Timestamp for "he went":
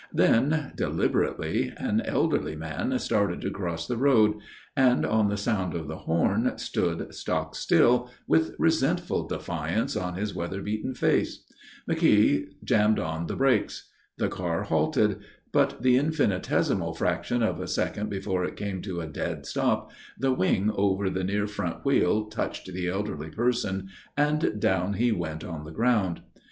24.93-25.43